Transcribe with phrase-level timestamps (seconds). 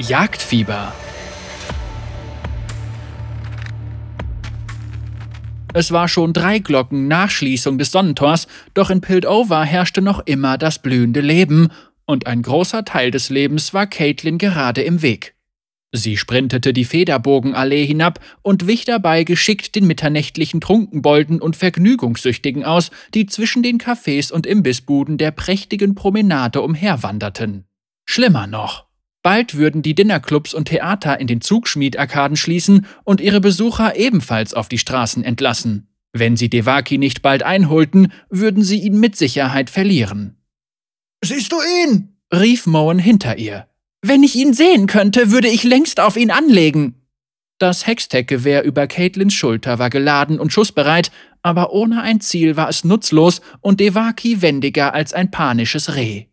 [0.00, 0.94] Jagdfieber
[5.74, 10.56] Es war schon drei Glocken nach Schließung des Sonnentors, doch in Piltover herrschte noch immer
[10.56, 11.68] das blühende Leben,
[12.06, 15.34] und ein großer Teil des Lebens war Caitlin gerade im Weg.
[15.92, 22.90] Sie sprintete die Federbogenallee hinab und wich dabei geschickt den mitternächtlichen Trunkenbolden und Vergnügungssüchtigen aus,
[23.12, 27.66] die zwischen den Cafés und Imbissbuden der prächtigen Promenade umherwanderten.
[28.06, 28.89] Schlimmer noch.
[29.22, 34.68] Bald würden die Dinnerclubs und Theater in den Zugschmiedarkaden schließen und ihre Besucher ebenfalls auf
[34.68, 35.88] die Straßen entlassen.
[36.12, 40.36] Wenn sie Devaki nicht bald einholten, würden sie ihn mit Sicherheit verlieren.
[41.22, 42.16] Siehst du ihn?
[42.32, 43.66] rief Moen hinter ihr.
[44.02, 46.94] Wenn ich ihn sehen könnte, würde ich längst auf ihn anlegen.
[47.58, 51.12] Das Hextech-Gewehr über Caitlins Schulter war geladen und schussbereit,
[51.42, 56.29] aber ohne ein Ziel war es nutzlos und Devaki wendiger als ein panisches Reh.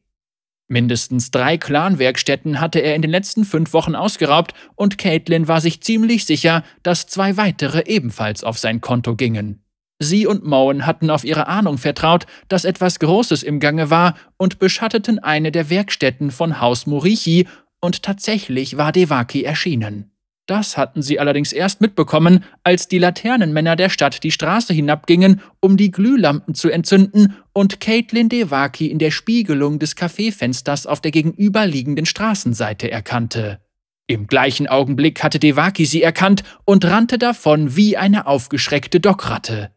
[0.67, 5.81] Mindestens drei Clan-Werkstätten hatte er in den letzten fünf Wochen ausgeraubt und Caitlin war sich
[5.81, 9.63] ziemlich sicher, dass zwei weitere ebenfalls auf sein Konto gingen.
[9.99, 14.59] Sie und Moen hatten auf ihre Ahnung vertraut, dass etwas Großes im Gange war und
[14.59, 17.47] beschatteten eine der Werkstätten von Haus Morichi,
[17.79, 20.11] und tatsächlich war Devaki erschienen.
[20.47, 25.75] Das hatten sie allerdings erst mitbekommen, als die Laternenmänner der Stadt die Straße hinabgingen, um
[25.75, 32.05] die Glühlampen zu entzünden und Caitlin Devaki in der Spiegelung des Kaffeefensters auf der gegenüberliegenden
[32.05, 33.59] Straßenseite erkannte.
[34.07, 39.71] Im gleichen Augenblick hatte Devaki sie erkannt und rannte davon wie eine aufgeschreckte Dockratte.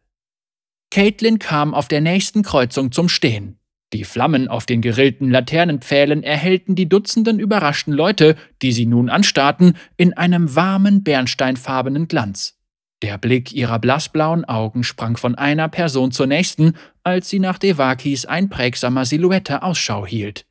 [0.92, 3.59] Caitlin kam auf der nächsten Kreuzung zum Stehen.
[3.92, 9.76] Die Flammen auf den gerillten Laternenpfählen erhellten die Dutzenden überraschten Leute, die sie nun anstarrten,
[9.96, 12.56] in einem warmen, bernsteinfarbenen Glanz.
[13.02, 18.26] Der Blick ihrer blassblauen Augen sprang von einer Person zur nächsten, als sie nach Devakis
[18.26, 20.46] einprägsamer Silhouette Ausschau hielt.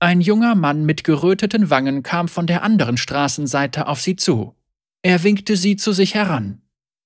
[0.00, 4.54] Ein junger Mann mit geröteten Wangen kam von der anderen Straßenseite auf sie zu.
[5.02, 6.62] Er winkte sie zu sich heran.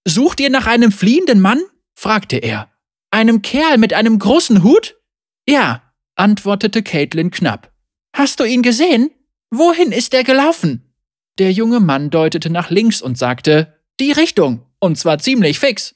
[0.06, 1.60] Sucht ihr nach einem fliehenden Mann?
[1.94, 2.68] fragte er.
[3.10, 4.97] Einem Kerl mit einem großen Hut?
[5.48, 5.80] Ja,
[6.14, 7.72] antwortete Caitlin knapp.
[8.14, 9.10] Hast du ihn gesehen?
[9.50, 10.92] Wohin ist er gelaufen?
[11.38, 15.94] Der junge Mann deutete nach links und sagte, die Richtung, und zwar ziemlich fix.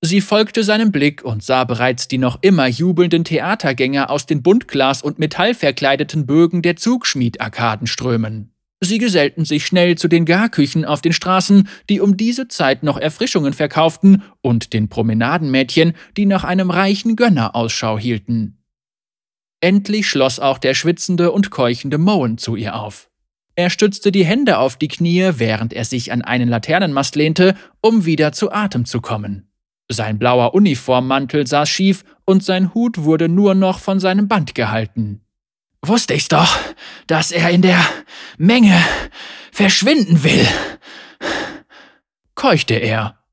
[0.00, 5.02] Sie folgte seinem Blick und sah bereits die noch immer jubelnden Theatergänger aus den Buntglas-
[5.02, 8.54] und metallverkleideten Bögen der Zugschmiedarkaden strömen.
[8.80, 12.96] Sie gesellten sich schnell zu den Garküchen auf den Straßen, die um diese Zeit noch
[12.96, 18.63] Erfrischungen verkauften, und den Promenadenmädchen, die nach einem reichen Gönner Ausschau hielten.
[19.64, 23.08] Endlich schloss auch der schwitzende und keuchende Moen zu ihr auf.
[23.54, 28.04] Er stützte die Hände auf die Knie, während er sich an einen Laternenmast lehnte, um
[28.04, 29.48] wieder zu Atem zu kommen.
[29.88, 35.22] Sein blauer Uniformmantel saß schief und sein Hut wurde nur noch von seinem Band gehalten.
[35.80, 36.58] Wusste ich's doch,
[37.06, 37.80] dass er in der
[38.36, 38.78] Menge
[39.50, 40.46] verschwinden will,
[42.34, 43.23] keuchte er.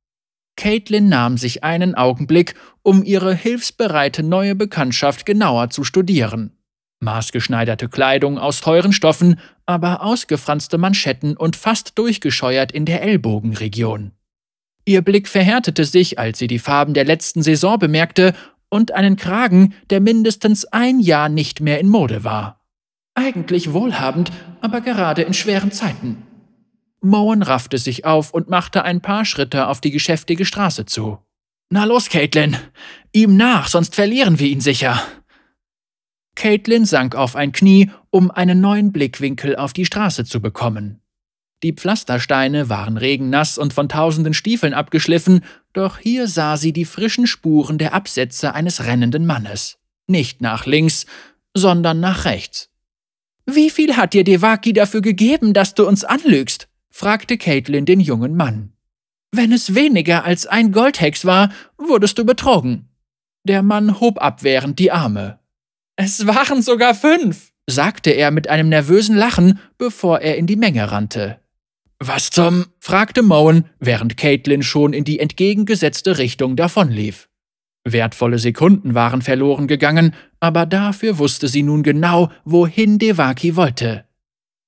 [0.62, 6.52] Caitlin nahm sich einen Augenblick, um ihre hilfsbereite neue Bekanntschaft genauer zu studieren.
[7.00, 14.12] Maßgeschneiderte Kleidung aus teuren Stoffen, aber ausgefranste Manschetten und fast durchgescheuert in der Ellbogenregion.
[14.86, 18.36] Ihr Blick verhärtete sich, als sie die Farben der letzten Saison bemerkte
[18.70, 22.62] und einen Kragen, der mindestens ein Jahr nicht mehr in Mode war.
[23.16, 26.22] Eigentlich wohlhabend, aber gerade in schweren Zeiten.
[27.02, 31.18] Moen raffte sich auf und machte ein paar Schritte auf die geschäftige Straße zu.
[31.70, 32.58] Na los, Caitlin,
[33.12, 35.02] ihm nach, sonst verlieren wir ihn sicher.
[36.36, 41.02] Caitlin sank auf ein Knie, um einen neuen Blickwinkel auf die Straße zu bekommen.
[41.64, 45.42] Die Pflastersteine waren regennass und von tausenden Stiefeln abgeschliffen,
[45.74, 49.78] doch hier sah sie die frischen Spuren der Absätze eines rennenden Mannes.
[50.08, 51.06] Nicht nach links,
[51.54, 52.70] sondern nach rechts.
[53.46, 56.68] Wie viel hat dir Devaki dafür gegeben, dass du uns anlügst?
[57.02, 58.74] Fragte Caitlin den jungen Mann.
[59.32, 62.90] Wenn es weniger als ein Goldhex war, wurdest du betrogen.
[63.44, 65.40] Der Mann hob abwehrend die Arme.
[65.96, 70.92] Es waren sogar fünf, sagte er mit einem nervösen Lachen, bevor er in die Menge
[70.92, 71.40] rannte.
[71.98, 72.68] Was zum?
[72.78, 77.30] fragte Moen, während Caitlin schon in die entgegengesetzte Richtung davonlief.
[77.84, 84.06] Wertvolle Sekunden waren verloren gegangen, aber dafür wusste sie nun genau, wohin Devaki wollte.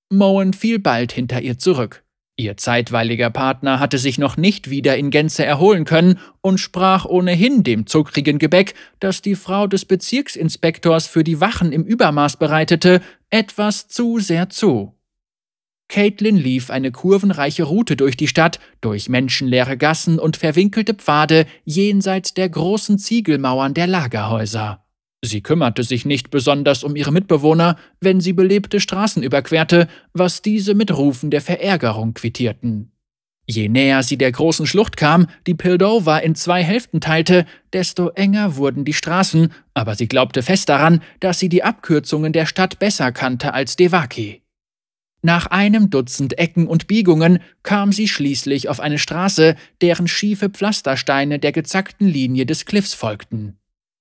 [0.09, 2.02] Moen fiel bald hinter ihr zurück.
[2.35, 7.63] Ihr zeitweiliger Partner hatte sich noch nicht wieder in Gänze erholen können und sprach ohnehin
[7.63, 13.87] dem zuckrigen Gebäck, das die Frau des Bezirksinspektors für die Wachen im Übermaß bereitete, etwas
[13.87, 14.95] zu sehr zu.
[15.89, 22.33] Caitlin lief eine kurvenreiche Route durch die Stadt, durch menschenleere Gassen und verwinkelte Pfade jenseits
[22.33, 24.82] der großen Ziegelmauern der Lagerhäuser.
[25.25, 30.73] Sie kümmerte sich nicht besonders um ihre Mitbewohner, wenn sie belebte Straßen überquerte, was diese
[30.73, 32.91] mit Rufen der Verärgerung quittierten.
[33.47, 38.57] Je näher sie der großen Schlucht kam, die Pildover in zwei Hälften teilte, desto enger
[38.57, 43.13] wurden die Straßen, aber sie glaubte fest daran, dass sie die Abkürzungen der Stadt besser
[43.13, 44.41] kannte als Devaki.
[45.21, 51.39] Nach einem Dutzend Ecken und Biegungen kam sie schließlich auf eine Straße, deren schiefe Pflastersteine
[51.39, 53.57] der gezackten Linie des Cliffs folgten.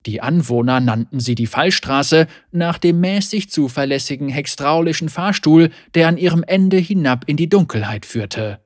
[0.06, 6.42] Die Anwohner nannten sie die Fallstraße nach dem mäßig zuverlässigen hextraulischen Fahrstuhl, der an ihrem
[6.42, 8.60] Ende hinab in die Dunkelheit führte.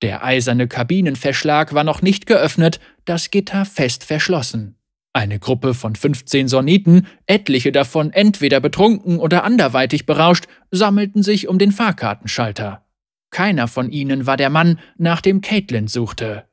[0.00, 4.76] Der eiserne Kabinenverschlag war noch nicht geöffnet, das Gitter fest verschlossen.
[5.12, 11.58] Eine Gruppe von 15 Soniten, etliche davon entweder betrunken oder anderweitig berauscht, sammelten sich um
[11.58, 12.86] den Fahrkartenschalter.
[13.30, 16.44] Keiner von ihnen war der Mann, nach dem Caitlin suchte.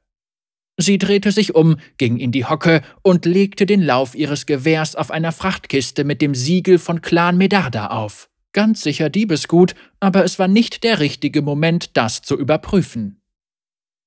[0.77, 5.09] Sie drehte sich um, ging in die Hocke und legte den Lauf ihres Gewehrs auf
[5.09, 8.29] einer Frachtkiste mit dem Siegel von Clan Medarda auf.
[8.51, 13.21] Ganz sicher Diebesgut, aber es war nicht der richtige Moment, das zu überprüfen.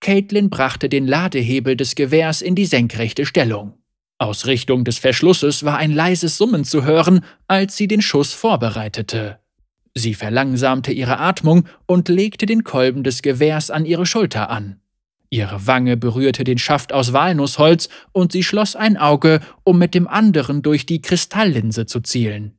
[0.01, 3.75] Caitlin brachte den Ladehebel des Gewehrs in die senkrechte Stellung.
[4.19, 9.39] Aus Richtung des Verschlusses war ein leises Summen zu hören, als sie den Schuss vorbereitete.
[9.95, 14.81] Sie verlangsamte ihre Atmung und legte den Kolben des Gewehrs an ihre Schulter an.
[15.31, 20.09] Ihre Wange berührte den Schaft aus Walnussholz und sie schloss ein Auge, um mit dem
[20.09, 22.59] anderen durch die Kristalllinse zu zielen.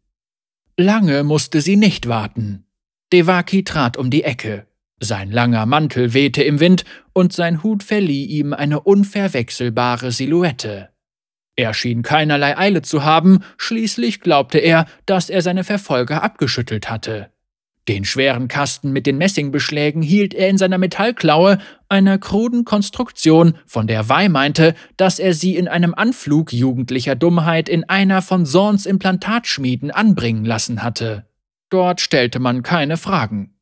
[0.78, 2.66] Lange musste sie nicht warten.
[3.12, 4.68] Devaki trat um die Ecke.
[5.02, 10.90] Sein langer Mantel wehte im Wind und sein Hut verlieh ihm eine unverwechselbare Silhouette.
[11.56, 17.32] Er schien keinerlei Eile zu haben, schließlich glaubte er, dass er seine Verfolger abgeschüttelt hatte.
[17.90, 21.58] Den schweren Kasten mit den Messingbeschlägen hielt er in seiner Metallklaue,
[21.88, 27.68] einer kruden Konstruktion, von der Wei meinte, dass er sie in einem Anflug jugendlicher Dummheit
[27.68, 31.26] in einer von Sorns Implantatschmieden anbringen lassen hatte.
[31.72, 33.56] Dort stellte man keine Fragen.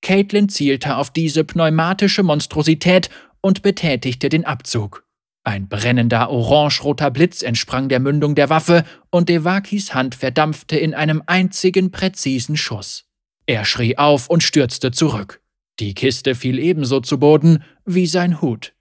[0.00, 3.10] Caitlin zielte auf diese pneumatische Monstrosität
[3.40, 5.04] und betätigte den Abzug.
[5.42, 11.20] Ein brennender orangeroter Blitz entsprang der Mündung der Waffe und Devakis Hand verdampfte in einem
[11.26, 13.07] einzigen präzisen Schuss.
[13.48, 15.40] Er schrie auf und stürzte zurück.
[15.80, 18.74] Die Kiste fiel ebenso zu Boden wie sein Hut.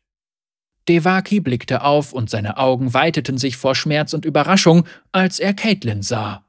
[0.90, 6.02] Devaki blickte auf und seine Augen weiteten sich vor Schmerz und Überraschung, als er Caitlin
[6.02, 6.46] sah.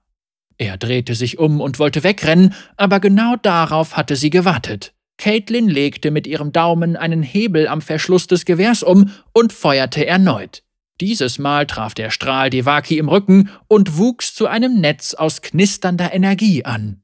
[0.57, 4.95] Er drehte sich um und wollte wegrennen, aber genau darauf hatte sie gewartet.
[5.17, 10.65] Caitlin legte mit ihrem Daumen einen Hebel am Verschluss des Gewehrs um und feuerte erneut.
[11.01, 16.13] Dieses Mal traf der Strahl Devaki im Rücken und wuchs zu einem Netz aus knisternder
[16.13, 17.01] Energie an.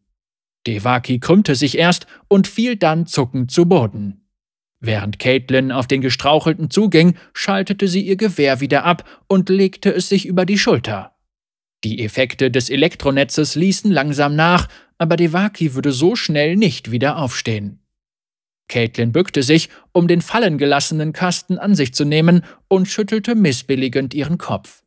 [0.67, 4.25] Devaki krümmte sich erst und fiel dann zuckend zu Boden.
[4.81, 10.09] Während Caitlin auf den Gestrauchelten zuging, schaltete sie ihr Gewehr wieder ab und legte es
[10.09, 11.17] sich über die Schulter.
[11.85, 14.69] Die Effekte des Elektronetzes ließen langsam nach,
[14.99, 17.81] aber Devaki würde so schnell nicht wieder aufstehen.
[18.69, 24.15] Caitlin bückte sich, um den fallen gelassenen Kasten an sich zu nehmen, und schüttelte missbilligend
[24.15, 24.83] ihren Kopf.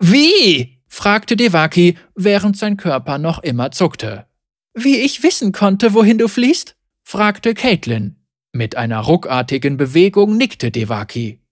[0.00, 0.75] Wie?
[0.96, 4.24] Fragte Devaki, während sein Körper noch immer zuckte.
[4.72, 6.74] Wie ich wissen konnte, wohin du fliehst?
[7.02, 8.16] fragte Caitlin.
[8.52, 11.42] Mit einer ruckartigen Bewegung nickte Devaki.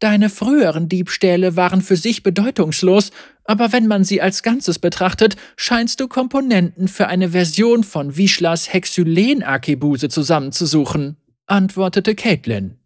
[0.00, 3.10] Deine früheren Diebstähle waren für sich bedeutungslos,
[3.44, 8.70] aber wenn man sie als Ganzes betrachtet, scheinst du Komponenten für eine Version von Wischlers
[8.70, 11.16] Hexylen-Arkebuse zusammenzusuchen,
[11.46, 12.76] antwortete Caitlin.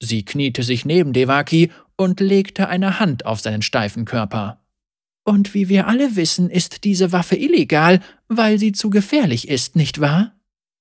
[0.00, 4.60] Sie kniete sich neben Devaki und legte eine Hand auf seinen steifen Körper.
[5.28, 10.00] Und wie wir alle wissen, ist diese Waffe illegal, weil sie zu gefährlich ist, nicht
[10.00, 10.36] wahr?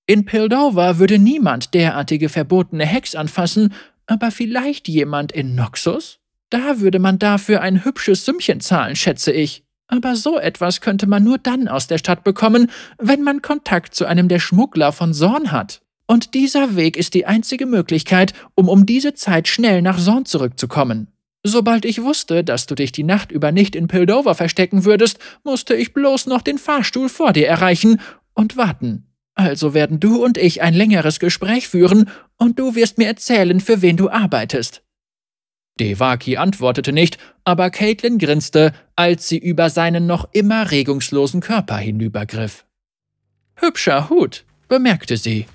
[0.06, 3.74] In Pildover würde niemand derartige verbotene Hex anfassen,
[4.06, 6.20] aber vielleicht jemand in Noxus?
[6.52, 9.64] Da würde man dafür ein hübsches Sümmchen zahlen, schätze ich.
[9.88, 14.06] Aber so etwas könnte man nur dann aus der Stadt bekommen, wenn man Kontakt zu
[14.06, 15.82] einem der Schmuggler von Sorn hat.
[16.06, 21.08] Und dieser Weg ist die einzige Möglichkeit, um um diese Zeit schnell nach Sorn zurückzukommen.
[21.48, 25.76] Sobald ich wusste, dass du dich die Nacht über nicht in Pildover verstecken würdest, musste
[25.76, 28.02] ich bloß noch den Fahrstuhl vor dir erreichen
[28.34, 29.06] und warten.
[29.36, 33.84] Also werden du und ich ein längeres Gespräch führen und du wirst mir erzählen, für
[33.84, 34.82] wen du arbeitest.
[35.80, 42.66] Devaki antwortete nicht, aber Caitlin grinste, als sie über seinen noch immer regungslosen Körper hinübergriff.
[43.58, 45.46] Hübscher Hut, bemerkte sie.